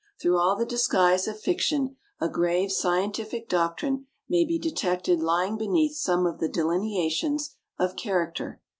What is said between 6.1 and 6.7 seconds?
of the